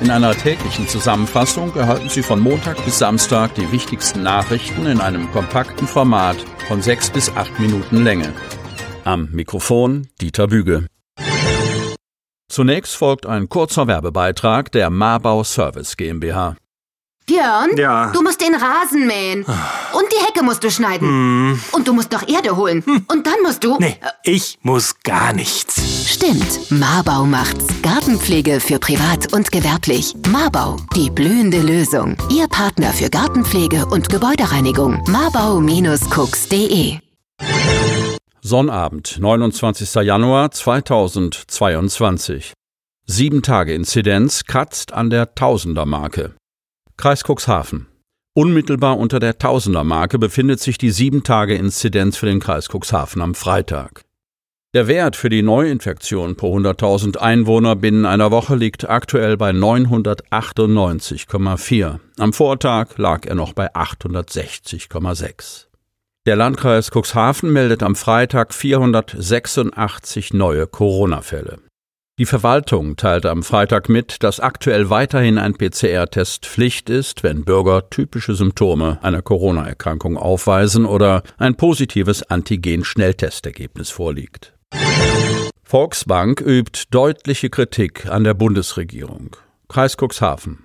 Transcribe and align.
In 0.00 0.10
einer 0.10 0.34
täglichen 0.34 0.88
Zusammenfassung 0.88 1.76
erhalten 1.76 2.08
Sie 2.08 2.22
von 2.22 2.40
Montag 2.40 2.82
bis 2.86 2.98
Samstag 2.98 3.54
die 3.54 3.70
wichtigsten 3.70 4.22
Nachrichten 4.22 4.86
in 4.86 4.98
einem 4.98 5.30
kompakten 5.30 5.86
Format 5.86 6.36
von 6.68 6.80
sechs 6.80 7.10
bis 7.10 7.28
acht 7.36 7.60
Minuten 7.60 8.02
Länge. 8.02 8.32
Am 9.04 9.28
Mikrofon 9.30 10.08
Dieter 10.18 10.46
Büge. 10.46 10.86
Zunächst 12.48 12.96
folgt 12.96 13.26
ein 13.26 13.50
kurzer 13.50 13.88
Werbebeitrag 13.88 14.72
der 14.72 14.88
Marbau 14.88 15.44
Service 15.44 15.98
GmbH. 15.98 16.56
Björn, 17.26 17.70
Ja. 17.76 18.10
du 18.12 18.22
musst 18.22 18.40
den 18.40 18.54
Rasen 18.54 19.06
mähen. 19.06 19.44
Und 19.44 20.06
die 20.12 20.24
Hecke 20.26 20.42
musst 20.42 20.64
du 20.64 20.70
schneiden. 20.70 21.60
Und 21.72 21.86
du 21.86 21.92
musst 21.92 22.10
noch 22.12 22.26
Erde 22.28 22.56
holen. 22.56 22.82
Und 23.08 23.26
dann 23.26 23.40
musst 23.44 23.62
du. 23.62 23.76
Nee, 23.78 23.96
ich 24.24 24.58
muss 24.62 24.94
gar 25.04 25.32
nichts. 25.32 26.10
Stimmt, 26.12 26.70
Marbau 26.70 27.24
macht's. 27.24 27.66
Gartenpflege 27.82 28.58
für 28.60 28.78
privat 28.80 29.32
und 29.32 29.52
gewerblich. 29.52 30.14
Marbau, 30.28 30.76
die 30.96 31.08
blühende 31.10 31.60
Lösung. 31.60 32.16
Ihr 32.30 32.48
Partner 32.48 32.92
für 32.92 33.08
Gartenpflege 33.10 33.86
und 33.86 34.08
Gebäudereinigung. 34.08 35.02
Marbau-cooks.de 35.08 36.98
Sonnabend, 38.42 39.18
29. 39.20 39.94
Januar 40.02 40.50
2022. 40.50 42.54
Sieben 43.06 43.42
Tage 43.42 43.74
Inzidenz 43.74 44.44
kratzt 44.44 44.92
an 44.92 45.10
der 45.10 45.34
Tausendermarke. 45.34 46.34
Kreis 47.00 47.24
Cuxhaven. 47.24 47.86
Unmittelbar 48.34 48.98
unter 48.98 49.18
der 49.20 49.38
Tausendermarke 49.38 50.18
befindet 50.18 50.60
sich 50.60 50.76
die 50.76 50.90
sieben 50.90 51.22
Tage 51.22 51.54
Inzidenz 51.54 52.18
für 52.18 52.26
den 52.26 52.40
Kreis 52.40 52.68
Cuxhaven 52.68 53.22
am 53.22 53.34
Freitag. 53.34 54.02
Der 54.74 54.86
Wert 54.86 55.16
für 55.16 55.30
die 55.30 55.40
Neuinfektion 55.40 56.36
pro 56.36 56.54
100.000 56.58 57.16
Einwohner 57.16 57.74
binnen 57.74 58.04
einer 58.04 58.30
Woche 58.30 58.54
liegt 58.54 58.90
aktuell 58.90 59.38
bei 59.38 59.52
998,4. 59.52 62.00
Am 62.18 62.34
Vortag 62.34 62.98
lag 62.98 63.24
er 63.24 63.34
noch 63.34 63.54
bei 63.54 63.74
860,6. 63.74 65.68
Der 66.26 66.36
Landkreis 66.36 66.90
Cuxhaven 66.90 67.50
meldet 67.50 67.82
am 67.82 67.96
Freitag 67.96 68.52
486 68.52 70.34
neue 70.34 70.66
Corona-Fälle. 70.66 71.60
Die 72.20 72.26
Verwaltung 72.26 72.96
teilte 72.96 73.30
am 73.30 73.42
Freitag 73.42 73.88
mit, 73.88 74.22
dass 74.22 74.40
aktuell 74.40 74.90
weiterhin 74.90 75.38
ein 75.38 75.54
PCR-Test 75.54 76.44
Pflicht 76.44 76.90
ist, 76.90 77.22
wenn 77.22 77.46
Bürger 77.46 77.88
typische 77.88 78.34
Symptome 78.34 78.98
einer 79.00 79.22
Corona-Erkrankung 79.22 80.18
aufweisen 80.18 80.84
oder 80.84 81.22
ein 81.38 81.54
positives 81.54 82.22
Antigen-Schnelltestergebnis 82.22 83.88
vorliegt. 83.88 84.52
Volksbank 85.62 86.42
übt 86.42 86.88
deutliche 86.90 87.48
Kritik 87.48 88.04
an 88.04 88.24
der 88.24 88.34
Bundesregierung. 88.34 89.36
Kreis 89.68 89.96
Cuxhaven. 89.96 90.58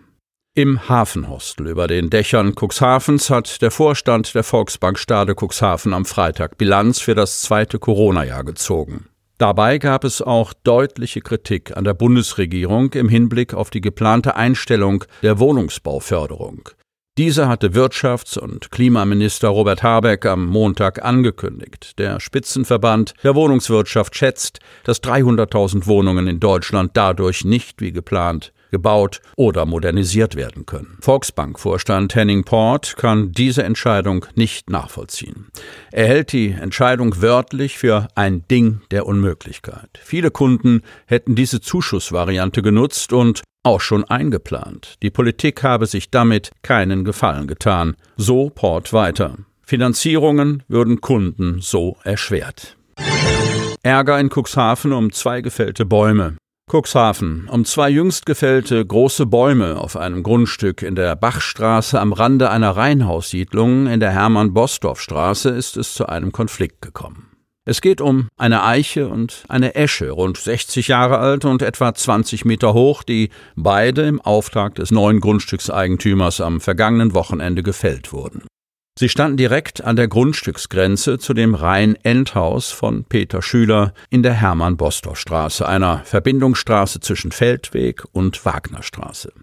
Im 0.55 0.89
Hafenhostel 0.89 1.67
über 1.67 1.87
den 1.87 2.09
Dächern 2.09 2.53
Cuxhavens 2.53 3.29
hat 3.29 3.61
der 3.61 3.71
Vorstand 3.71 4.35
der 4.35 4.43
Volksbank 4.43 4.99
Stade 4.99 5.35
Cuxhaven 5.39 5.93
am 5.93 6.03
Freitag 6.03 6.57
Bilanz 6.57 6.99
für 6.99 7.15
das 7.15 7.39
zweite 7.39 7.79
Corona-Jahr 7.79 8.43
gezogen. 8.43 9.05
Dabei 9.37 9.79
gab 9.79 10.05
es 10.05 10.21
auch 10.21 10.53
deutliche 10.53 11.19
Kritik 11.19 11.75
an 11.75 11.83
der 11.83 11.93
Bundesregierung 11.93 12.93
im 12.93 13.09
Hinblick 13.09 13.53
auf 13.53 13.69
die 13.69 13.81
geplante 13.81 14.37
Einstellung 14.37 15.03
der 15.23 15.39
Wohnungsbauförderung. 15.39 16.69
Diese 17.17 17.47
hatte 17.47 17.69
Wirtschafts- 17.69 18.37
und 18.37 18.71
Klimaminister 18.71 19.49
Robert 19.49 19.83
Habeck 19.83 20.25
am 20.25 20.45
Montag 20.45 21.03
angekündigt. 21.03 21.97
Der 21.97 22.19
Spitzenverband 22.19 23.13
der 23.23 23.35
Wohnungswirtschaft 23.35 24.15
schätzt, 24.15 24.59
dass 24.83 25.01
300.000 25.01 25.85
Wohnungen 25.85 26.27
in 26.27 26.39
Deutschland 26.39 26.91
dadurch 26.93 27.43
nicht 27.43 27.81
wie 27.81 27.91
geplant 27.91 28.53
gebaut 28.75 29.21
oder 29.37 29.65
modernisiert 29.65 30.35
werden 30.35 30.65
können. 30.65 30.97
Volksbank-Vorstand 30.99 32.13
Henning 32.13 32.43
Port 32.43 32.97
kann 32.97 33.31
diese 33.31 33.63
Entscheidung 33.63 34.25
nicht 34.35 34.69
nachvollziehen. 34.69 35.47
Er 35.93 36.07
hält 36.07 36.33
die 36.33 36.51
Entscheidung 36.51 37.21
wörtlich 37.21 37.77
für 37.77 38.09
ein 38.15 38.45
Ding 38.51 38.81
der 38.91 39.05
Unmöglichkeit. 39.05 39.91
Viele 40.03 40.29
Kunden 40.29 40.81
hätten 41.05 41.35
diese 41.35 41.61
Zuschussvariante 41.61 42.61
genutzt 42.61 43.13
und 43.13 43.43
auch 43.63 43.79
schon 43.79 44.03
eingeplant. 44.03 44.95
Die 45.01 45.09
Politik 45.09 45.63
habe 45.63 45.85
sich 45.85 46.11
damit 46.11 46.51
keinen 46.61 47.05
Gefallen 47.05 47.47
getan. 47.47 47.95
So 48.17 48.49
Port 48.49 48.91
weiter. 48.91 49.37
Finanzierungen 49.63 50.63
würden 50.67 50.99
Kunden 50.99 51.59
so 51.61 51.95
erschwert. 52.03 52.75
Ärger 53.83 54.19
in 54.19 54.29
Cuxhaven 54.29 54.91
um 54.91 55.13
zwei 55.13 55.39
gefällte 55.39 55.85
Bäume. 55.85 56.35
Cuxhaven. 56.75 57.47
Um 57.49 57.63
zwei 57.63 57.89
jüngst 57.89 58.25
gefällte 58.25 58.85
große 58.85 59.25
Bäume 59.27 59.79
auf 59.79 59.95
einem 59.95 60.23
Grundstück 60.23 60.81
in 60.81 60.95
der 60.95 61.15
Bachstraße 61.15 61.97
am 61.97 62.11
Rande 62.11 62.49
einer 62.49 62.71
Reihenhaussiedlung 62.71 63.87
in 63.87 64.01
der 64.01 64.11
Hermann-Bosdorf-Straße 64.11 65.49
ist 65.51 65.77
es 65.77 65.93
zu 65.93 66.09
einem 66.09 66.33
Konflikt 66.33 66.81
gekommen. 66.81 67.27
Es 67.63 67.79
geht 67.79 68.01
um 68.01 68.27
eine 68.37 68.65
Eiche 68.65 69.07
und 69.07 69.45
eine 69.47 69.75
Esche, 69.75 70.11
rund 70.11 70.37
60 70.37 70.89
Jahre 70.89 71.17
alt 71.19 71.45
und 71.45 71.61
etwa 71.61 71.93
20 71.93 72.43
Meter 72.43 72.73
hoch, 72.73 73.03
die 73.03 73.29
beide 73.55 74.01
im 74.01 74.19
Auftrag 74.19 74.75
des 74.75 74.91
neuen 74.91 75.21
Grundstückseigentümers 75.21 76.41
am 76.41 76.59
vergangenen 76.59 77.13
Wochenende 77.13 77.63
gefällt 77.63 78.11
wurden. 78.11 78.43
Sie 78.97 79.09
standen 79.09 79.35
direkt 79.35 79.83
an 79.83 79.97
der 79.97 80.07
Grundstücksgrenze 80.07 81.19
zu 81.19 81.33
dem 81.33 81.53
Rhein-Endhaus 81.53 82.71
von 82.71 83.03
Peter 83.03 83.41
Schüler 83.41 83.93
in 84.09 84.23
der 84.23 84.31
Hermann-Bostorff-Straße, 84.31 85.67
einer 85.67 86.03
Verbindungsstraße 86.05 87.01
zwischen 87.01 87.33
Feldweg 87.33 88.05
und 88.13 88.45
Wagnerstraße. 88.45 89.33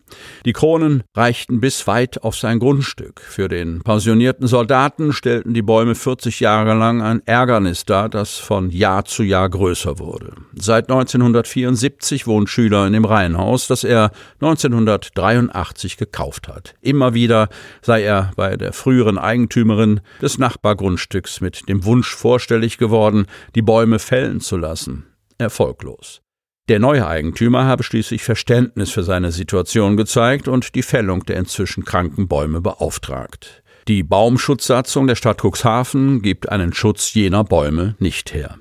Die 0.46 0.54
Kronen 0.54 1.02
reichten 1.14 1.60
bis 1.60 1.86
weit 1.86 2.22
auf 2.22 2.34
sein 2.34 2.60
Grundstück. 2.60 3.20
Für 3.20 3.48
den 3.48 3.82
pensionierten 3.82 4.46
Soldaten 4.46 5.12
stellten 5.12 5.52
die 5.52 5.60
Bäume 5.60 5.96
40 5.96 6.40
Jahre 6.40 6.72
lang 6.72 7.02
ein 7.02 7.20
Ärgernis 7.26 7.84
dar, 7.84 8.08
das 8.08 8.38
von 8.38 8.70
Jahr 8.70 9.04
zu 9.04 9.22
Jahr 9.22 9.50
größer 9.50 9.98
wurde. 9.98 10.32
Seit 10.54 10.90
1974 10.90 12.26
wohnt 12.26 12.48
Schüler 12.48 12.86
in 12.86 12.94
dem 12.94 13.04
Reihenhaus, 13.04 13.66
das 13.66 13.84
er 13.84 14.12
1983 14.40 15.98
gekauft 15.98 16.48
hat. 16.48 16.74
Immer 16.80 17.12
wieder 17.12 17.50
sei 17.82 18.02
er 18.02 18.30
bei 18.34 18.56
der 18.56 18.72
früheren 18.72 19.18
des 19.48 20.38
Nachbargrundstücks 20.38 21.40
mit 21.40 21.68
dem 21.68 21.84
Wunsch 21.84 22.14
vorstellig 22.14 22.78
geworden, 22.78 23.26
die 23.54 23.62
Bäume 23.62 23.98
fällen 23.98 24.40
zu 24.40 24.56
lassen. 24.56 25.06
Erfolglos. 25.38 26.22
Der 26.68 26.78
neue 26.78 27.06
Eigentümer 27.06 27.64
habe 27.64 27.82
schließlich 27.82 28.22
Verständnis 28.22 28.90
für 28.90 29.02
seine 29.02 29.32
Situation 29.32 29.96
gezeigt 29.96 30.46
und 30.46 30.74
die 30.74 30.82
Fällung 30.82 31.24
der 31.26 31.36
inzwischen 31.36 31.84
kranken 31.84 32.28
Bäume 32.28 32.60
beauftragt. 32.60 33.62
Die 33.88 34.04
Baumschutzsatzung 34.04 35.08
der 35.08 35.16
Stadt 35.16 35.42
Cuxhaven 35.42 36.22
gibt 36.22 36.48
einen 36.48 36.72
Schutz 36.72 37.14
jener 37.14 37.42
Bäume 37.42 37.96
nicht 37.98 38.32
her. 38.32 38.58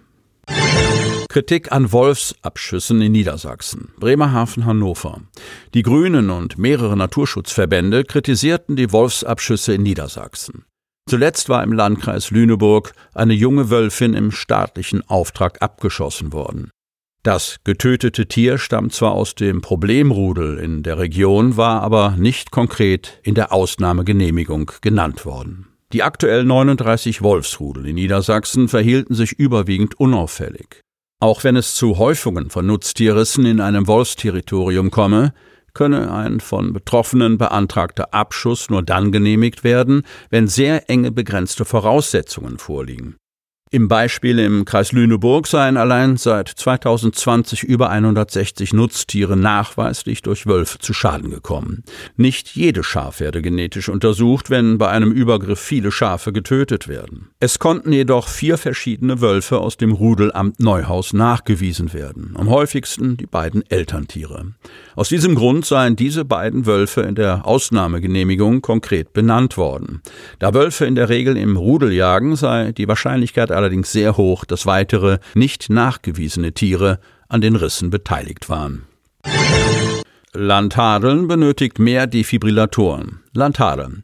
Kritik 1.30 1.72
an 1.72 1.92
Wolfsabschüssen 1.92 3.02
in 3.02 3.12
Niedersachsen. 3.12 3.94
Bremerhaven, 3.98 4.66
Hannover. 4.66 5.22
Die 5.74 5.84
Grünen 5.84 6.30
und 6.30 6.58
mehrere 6.58 6.98
Naturschutzverbände 6.98 8.04
kritisierten 8.04 8.76
die 8.76 8.92
Wolfsabschüsse 8.92 9.76
in 9.76 9.84
Niedersachsen. 9.84 10.66
Zuletzt 11.12 11.50
war 11.50 11.62
im 11.62 11.74
Landkreis 11.74 12.32
Lüneburg 12.32 12.94
eine 13.14 13.34
junge 13.34 13.70
Wölfin 13.70 14.14
im 14.14 14.32
staatlichen 14.32 15.04
Auftrag 15.10 15.62
abgeschossen 15.62 16.32
worden. 16.32 16.70
Das 17.22 17.58
getötete 17.66 18.28
Tier 18.28 18.58
stammt 18.58 18.94
zwar 18.94 19.12
aus 19.12 19.36
dem 19.36 19.60
Problemrudel 19.60 20.58
in 20.58 20.84
der 20.84 21.00
Region, 21.00 21.58
war 21.58 21.84
aber 21.84 22.16
nicht 22.18 22.52
konkret 22.52 23.20
in 23.24 23.36
der 23.36 23.52
Ausnahmegenehmigung 23.52 24.72
genannt 24.80 25.26
worden. 25.26 25.68
Die 25.92 26.02
aktuell 26.02 26.46
39 26.46 27.22
Wolfsrudel 27.22 27.88
in 27.88 27.96
Niedersachsen 27.96 28.70
verhielten 28.70 29.14
sich 29.14 29.34
überwiegend 29.34 30.00
unauffällig. 30.00 30.80
Auch 31.20 31.44
wenn 31.44 31.58
es 31.58 31.76
zu 31.76 31.98
Häufungen 31.98 32.50
von 32.50 32.66
Nutztierrissen 32.66 33.46
in 33.46 33.60
einem 33.60 33.86
Wolfsterritorium 33.86 34.92
komme, 34.92 35.34
könne 35.74 36.12
ein 36.12 36.40
von 36.40 36.74
Betroffenen 36.74 37.38
beantragter 37.38 38.14
Abschuss 38.14 38.70
nur 38.70 38.84
dann 38.84 39.12
genehmigt 39.12 39.64
werden, 39.64 40.04
wenn 40.30 40.48
sehr 40.48 40.90
enge 40.90 41.12
begrenzte 41.12 41.66
Voraussetzungen 41.66 42.58
vorliegen. 42.58 43.18
Im 43.74 43.88
Beispiel 43.88 44.38
im 44.40 44.66
Kreis 44.66 44.92
Lüneburg 44.92 45.48
seien 45.48 45.78
allein 45.78 46.18
seit 46.18 46.50
2020 46.50 47.64
über 47.64 47.90
160 47.90 48.74
Nutztiere 48.74 49.38
nachweislich 49.38 50.22
durch 50.22 50.46
Wölfe 50.46 50.80
zu 50.80 50.94
Schaden 50.94 51.30
gekommen. 51.30 51.86
Nicht 52.18 52.50
jede 52.50 52.84
Schaf 52.84 53.22
werde 53.22 53.42
genetisch 53.42 53.88
untersucht, 53.88 54.50
wenn 54.50 54.78
bei 54.78 54.90
einem 54.90 55.14
Übergriff 55.14 55.62
viele 55.62 55.94
Schafe 55.94 56.34
getötet 56.34 56.90
werden. 56.90 57.30
Es 57.40 57.60
konnten 57.60 57.94
jedoch 57.94 58.28
vier 58.28 58.58
verschiedene 58.58 59.22
Wölfe 59.22 59.60
aus 59.60 59.78
dem 59.78 59.94
Rudelamt 59.94 60.60
Neuhaus 60.60 61.14
nachgewiesen 61.14 61.94
werden, 61.94 62.34
am 62.38 62.50
häufigsten 62.50 63.16
die 63.16 63.26
beiden 63.26 63.64
Elterntiere. 63.70 64.48
Aus 64.98 65.08
diesem 65.08 65.34
Grund 65.34 65.66
seien 65.66 65.96
diese 65.96 66.26
beiden 66.26 66.66
Wölfe 66.66 67.04
in 67.04 67.16
der 67.16 67.46
Ausnahmegenehmigung 67.46 68.62
konkret 68.62 69.14
benannt 69.14 69.56
worden. 69.56 70.02
Da 70.40 70.54
Wölfe 70.54 70.86
in 70.86 70.96
der 70.96 71.08
Regel 71.08 71.38
im 71.38 71.56
Rudel 71.56 71.94
jagen, 71.94 72.36
sei 72.36 72.74
die 72.74 72.90
Wahrscheinlichkeit 72.90 73.50
allerdings 73.62 73.92
sehr 73.92 74.18
hoch, 74.18 74.44
dass 74.46 74.66
weitere 74.66 75.20
nicht 75.36 75.70
nachgewiesene 75.70 76.54
Tiere 76.54 77.00
an 77.30 77.42
den 77.42 77.56
Rissen 77.56 77.90
beteiligt 77.90 78.50
waren. 78.50 78.84
Landhadeln 80.34 81.28
benötigt 81.28 81.78
mehr 81.78 82.08
Defibrillatoren. 82.08 83.20
Landhadeln. 83.34 84.02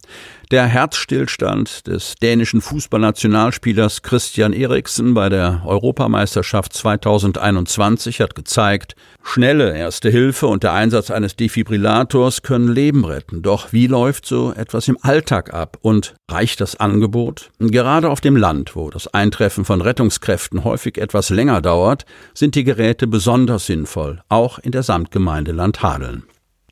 Der 0.49 0.65
Herzstillstand 0.65 1.87
des 1.87 2.15
dänischen 2.15 2.61
Fußballnationalspielers 2.61 4.01
Christian 4.01 4.53
Eriksen 4.53 5.13
bei 5.13 5.27
der 5.27 5.63
Europameisterschaft 5.65 6.71
2021 6.71 8.21
hat 8.21 8.33
gezeigt, 8.33 8.95
schnelle 9.21 9.77
Erste 9.77 10.09
Hilfe 10.09 10.47
und 10.47 10.63
der 10.63 10.71
Einsatz 10.71 11.11
eines 11.11 11.35
Defibrillators 11.35 12.43
können 12.43 12.69
Leben 12.69 13.03
retten. 13.03 13.41
Doch 13.41 13.73
wie 13.73 13.87
läuft 13.87 14.25
so 14.25 14.53
etwas 14.53 14.87
im 14.87 14.97
Alltag 15.01 15.53
ab 15.53 15.79
und 15.81 16.15
reicht 16.31 16.61
das 16.61 16.77
Angebot? 16.77 17.49
Gerade 17.59 18.09
auf 18.09 18.21
dem 18.21 18.37
Land, 18.37 18.73
wo 18.73 18.89
das 18.89 19.13
Eintreffen 19.13 19.65
von 19.65 19.81
Rettungskräften 19.81 20.63
häufig 20.63 20.97
etwas 20.97 21.29
länger 21.29 21.59
dauert, 21.61 22.05
sind 22.33 22.55
die 22.55 22.63
Geräte 22.63 23.05
besonders 23.05 23.65
sinnvoll, 23.65 24.21
auch 24.29 24.59
in 24.59 24.71
der 24.71 24.83
Samtgemeinde 24.83 25.51
Landhadeln. 25.51 26.23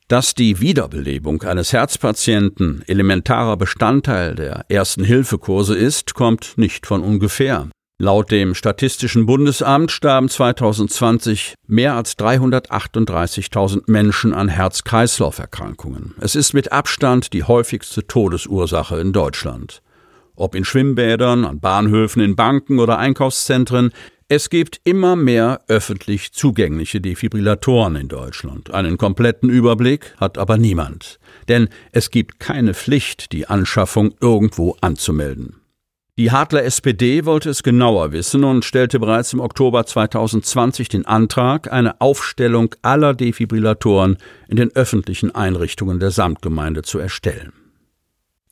Dass 0.07 0.35
die 0.35 0.59
Wiederbelebung 0.59 1.41
eines 1.41 1.73
Herzpatienten 1.73 2.83
elementarer 2.85 3.57
Bestandteil 3.57 4.35
der 4.35 4.65
ersten 4.69 5.03
Hilfekurse 5.03 5.75
ist, 5.75 6.13
kommt 6.13 6.53
nicht 6.57 6.85
von 6.85 7.01
ungefähr. 7.01 7.69
Laut 7.97 8.29
dem 8.29 8.53
Statistischen 8.53 9.25
Bundesamt 9.25 9.89
starben 9.89 10.29
2020 10.29 11.55
mehr 11.65 11.95
als 11.95 12.19
338.000 12.19 13.83
Menschen 13.87 14.35
an 14.35 14.47
Herz-Kreislauf-Erkrankungen. 14.47 16.13
Es 16.19 16.35
ist 16.35 16.53
mit 16.53 16.71
Abstand 16.71 17.33
die 17.33 17.43
häufigste 17.43 18.05
Todesursache 18.05 18.99
in 18.99 19.11
Deutschland. 19.11 19.81
Ob 20.35 20.53
in 20.53 20.65
Schwimmbädern, 20.65 21.45
an 21.45 21.59
Bahnhöfen, 21.61 22.21
in 22.21 22.35
Banken 22.35 22.77
oder 22.77 22.99
Einkaufszentren, 22.99 23.91
es 24.27 24.49
gibt 24.49 24.81
immer 24.83 25.15
mehr 25.15 25.61
öffentlich 25.67 26.33
zugängliche 26.33 26.99
Defibrillatoren 26.99 27.95
in 27.95 28.07
Deutschland. 28.07 28.73
Einen 28.73 28.97
kompletten 28.97 29.49
Überblick 29.49 30.15
hat 30.17 30.39
aber 30.39 30.57
niemand. 30.57 31.19
Denn 31.47 31.69
es 31.91 32.09
gibt 32.09 32.39
keine 32.39 32.73
Pflicht, 32.73 33.31
die 33.33 33.47
Anschaffung 33.47 34.15
irgendwo 34.19 34.77
anzumelden. 34.81 35.57
Die 36.17 36.31
Hadler 36.31 36.63
SPD 36.63 37.25
wollte 37.25 37.49
es 37.49 37.61
genauer 37.61 38.13
wissen 38.13 38.45
und 38.45 38.65
stellte 38.65 38.99
bereits 38.99 39.33
im 39.33 39.41
Oktober 39.41 39.85
2020 39.85 40.87
den 40.87 41.05
Antrag, 41.05 41.71
eine 41.71 41.99
Aufstellung 42.01 42.73
aller 42.81 43.13
Defibrillatoren 43.13 44.17
in 44.47 44.55
den 44.55 44.73
öffentlichen 44.75 45.35
Einrichtungen 45.35 45.99
der 45.99 46.11
Samtgemeinde 46.11 46.81
zu 46.83 46.97
erstellen. 46.97 47.51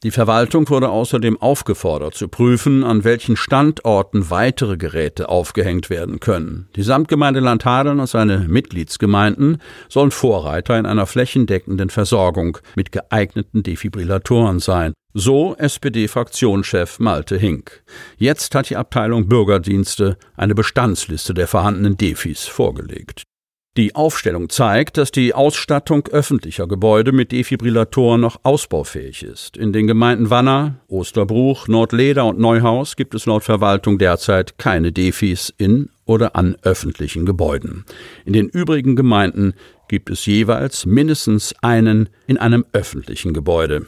Die 0.04 0.12
Verwaltung 0.12 0.70
wurde 0.70 0.90
außerdem 0.90 1.42
aufgefordert 1.42 2.14
zu 2.14 2.28
prüfen, 2.28 2.84
an 2.84 3.06
welchen 3.06 3.38
Standorten 3.38 4.30
weitere 4.30 4.76
Geräte 4.76 5.30
aufgehängt 5.30 5.90
werden 5.90 6.20
können. 6.20 6.68
Die 6.76 6.84
Samtgemeinde 6.84 7.40
Landhadeln 7.40 8.02
und 8.02 8.08
seine 8.08 8.40
Mitgliedsgemeinden 8.40 9.62
sollen 9.88 10.12
Vorreiter 10.12 10.78
in 10.78 10.86
einer 10.86 11.06
flächendeckenden 11.06 11.90
Versorgung 11.90 12.58
mit 12.76 12.92
geeigneten 12.92 13.64
Defibrillatoren 13.64 14.60
sein. 14.60 14.92
So 15.14 15.56
SPD-Fraktionschef 15.56 17.00
Malte 17.00 17.38
Hink. 17.38 17.84
Jetzt 18.18 18.56
hat 18.56 18.70
die 18.70 18.76
Abteilung 18.76 19.30
Bürgerdienste 19.30 20.18
eine 20.36 20.54
Bestandsliste 20.54 21.34
der 21.34 21.48
vorhandenen 21.48 21.96
Defis 21.96 22.44
vorgelegt. 22.44 23.24
Die 23.76 23.96
Aufstellung 23.96 24.50
zeigt, 24.50 24.98
dass 24.98 25.12
die 25.12 25.34
Ausstattung 25.34 26.08
öffentlicher 26.10 26.68
Gebäude 26.68 27.12
mit 27.12 27.32
Defibrillatoren 27.32 28.22
noch 28.22 28.40
ausbaufähig 28.44 29.24
ist. 29.24 29.58
In 29.58 29.74
den 29.74 29.88
Gemeinden 29.88 30.30
Wanner, 30.30 30.76
Osterbruch, 30.88 31.68
Nordleder 31.68 32.26
und 32.26 32.38
Neuhaus 32.38 32.96
gibt 32.96 33.16
es 33.16 33.26
laut 33.26 33.44
Verwaltung 33.44 33.98
derzeit 33.98 34.60
keine 34.60 34.92
Defis 34.92 35.52
in 35.58 35.90
oder 36.06 36.36
an 36.36 36.56
öffentlichen 36.62 37.26
Gebäuden. 37.26 37.84
In 38.26 38.34
den 38.34 38.48
übrigen 38.48 38.96
Gemeinden 38.96 39.54
gibt 39.88 40.12
es 40.12 40.28
jeweils 40.28 40.86
mindestens 40.86 41.56
einen 41.64 42.10
in 42.28 42.38
einem 42.38 42.66
öffentlichen 42.74 43.34
Gebäude. 43.34 43.88